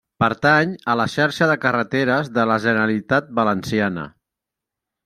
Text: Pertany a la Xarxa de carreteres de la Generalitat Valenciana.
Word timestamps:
Pertany 0.21 0.71
a 0.93 0.95
la 1.01 1.05
Xarxa 1.17 1.49
de 1.51 1.57
carreteres 1.67 2.33
de 2.39 2.47
la 2.53 2.59
Generalitat 2.65 3.31
Valenciana. 3.43 4.09